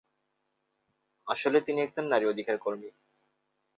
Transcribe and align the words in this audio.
আসলে 1.27 1.57
তিনি 1.61 1.79
একজন 1.81 2.05
নারী 2.07 2.25
অধিকার 2.25 2.57
কর্মী। 2.57 2.89